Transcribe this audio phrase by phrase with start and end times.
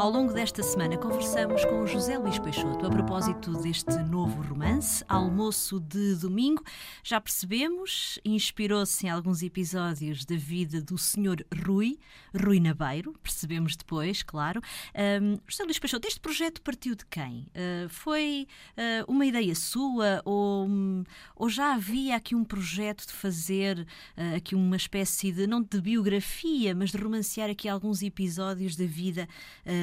[0.00, 5.78] Ao longo desta semana conversamos com José Luís Peixoto a propósito deste novo romance, Almoço
[5.78, 6.64] de Domingo.
[7.04, 11.44] Já percebemos, inspirou-se em alguns episódios da vida do Sr.
[11.66, 11.98] Rui,
[12.34, 14.62] Rui Nabeiro, percebemos depois, claro.
[15.22, 17.46] Um, José Luís Peixoto, este projeto partiu de quem?
[17.48, 18.46] Uh, foi
[18.78, 21.04] uh, uma ideia sua ou, um,
[21.36, 25.78] ou já havia aqui um projeto de fazer uh, aqui uma espécie de, não de
[25.78, 29.28] biografia, mas de romancear aqui alguns episódios da vida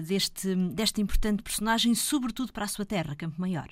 [0.00, 3.68] deste, desta importante personagem, sobretudo para a sua terra, Campo Maior?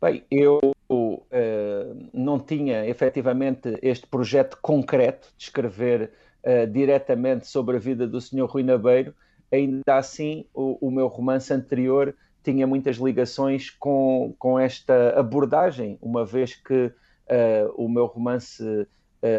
[0.00, 0.60] Bem, eu
[0.90, 6.12] uh, não tinha efetivamente este projeto concreto de escrever
[6.44, 8.44] uh, diretamente sobre a vida do Sr.
[8.44, 9.14] Rui Nabeiro,
[9.50, 16.26] ainda assim o, o, meu romance anterior tinha muitas ligações com, com esta abordagem, uma
[16.26, 18.86] vez que uh, o meu romance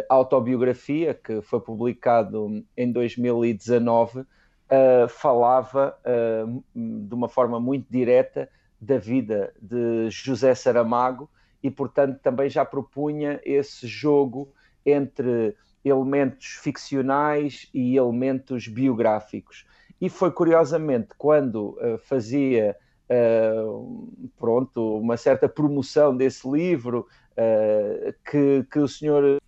[0.09, 4.25] autobiografia, que foi publicado em 2019,
[4.71, 11.29] uh, falava uh, de uma forma muito direta da vida de José Saramago
[11.63, 14.51] e, portanto, também já propunha esse jogo
[14.85, 19.65] entre elementos ficcionais e elementos biográficos.
[19.99, 22.75] E foi curiosamente quando uh, fazia
[23.09, 29.39] uh, pronto, uma certa promoção desse livro uh, que, que o senhor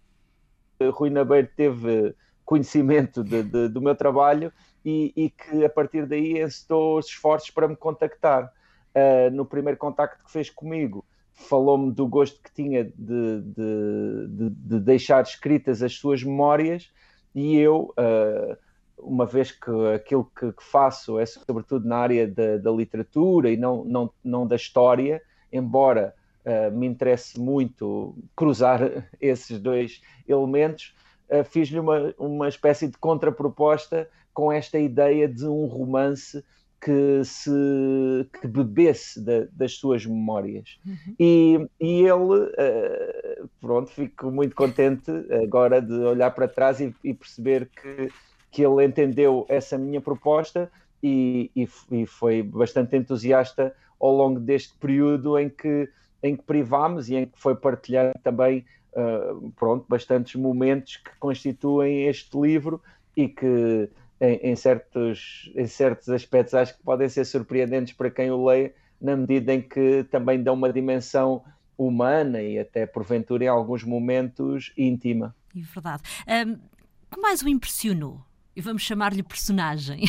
[0.94, 2.16] Rui Nabeiro teve
[2.50, 4.52] conhecimento de, de, do meu trabalho
[4.84, 6.66] e, e, que a partir daí os
[7.06, 8.52] esforços para me contactar.
[8.90, 14.80] Uh, no primeiro contacto que fez comigo, falou-me do gosto que tinha de, de, de,
[14.80, 16.92] deixar escritas as suas memórias
[17.36, 18.58] e eu, uh,
[18.98, 23.58] uma vez que aquilo que, que, faço é sobretudo na área da, da, literatura e
[23.58, 25.22] não, não, não da história,
[25.54, 28.82] embora uh, me interesse muito cruzar
[29.22, 30.96] esses dois elementos,
[31.44, 36.44] fiz-lhe uma, uma espécie de contraproposta com esta ideia de um romance
[36.82, 37.52] que se
[38.40, 41.16] que bebesse das suas memórias uhum.
[41.20, 45.12] e, e ele uh, pronto fico muito contente
[45.44, 48.10] agora de olhar para trás e, e, perceber que
[48.52, 50.72] que ele entendeu essa minha proposta
[51.04, 55.88] e, e, e, foi bastante entusiasta ao longo deste período em que
[56.22, 62.08] em que privámos e em que foi partilhando também uh, pronto bastantes momentos que constituem
[62.08, 62.82] este livro
[63.16, 68.32] e que em, em, certos, em certos aspectos acho que podem ser surpreendentes para quem
[68.32, 71.44] o leia, na medida em que também dão uma dimensão
[71.78, 75.34] humana e até porventura em alguns momentos íntima.
[75.56, 76.04] É verdade.
[76.28, 78.22] Um, o que mais o impressionou?
[78.56, 80.04] E vamos chamar-lhe personagem.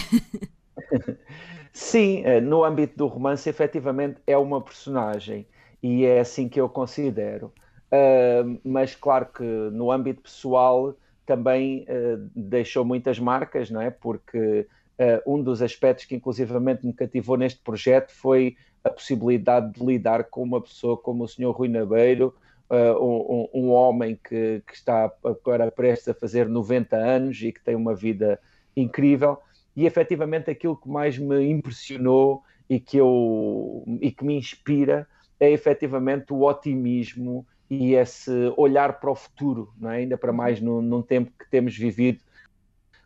[1.72, 5.46] Sim, eh, no âmbito do romance, efetivamente é uma personagem
[5.82, 7.52] e é assim que eu considero.
[7.90, 10.94] Uh, mas claro que no âmbito pessoal
[11.26, 13.90] também uh, deixou muitas marcas, não é?
[13.90, 14.66] Porque
[14.98, 20.24] uh, um dos aspectos que inclusivamente me cativou neste projeto foi a possibilidade de lidar
[20.24, 21.50] com uma pessoa como o Sr.
[21.50, 22.34] Rui Nabeiro,
[22.72, 27.74] um, um, homem que, que, está agora prestes a fazer 90 anos e que tem
[27.74, 28.38] uma vida
[28.76, 29.38] incrível.
[29.76, 35.06] E efetivamente aquilo que mais me impressionou e que, eu, e que me inspira
[35.40, 39.88] é efetivamente o otimismo e esse olhar para o futuro, é?
[39.88, 42.20] ainda para mais num, num, tempo que temos vivido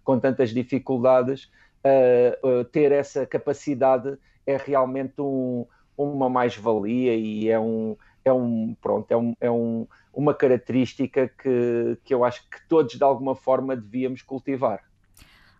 [0.02, 1.50] com tantas dificuldades,
[1.84, 8.74] uh, uh, ter essa capacidade é realmente um, uma mais-valia e é um, é um
[8.80, 13.34] pronto, é, um, é um, uma característica que, que eu acho que todos de alguma
[13.34, 14.82] forma devíamos cultivar.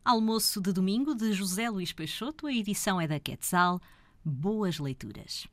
[0.04, 3.80] Almoço de domingo de José Luís Peixoto, a edição é da Quetzal.
[4.22, 5.46] Boas leituras.